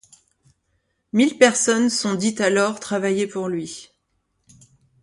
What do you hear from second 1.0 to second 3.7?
Mille personnes sont dites alors travailler pour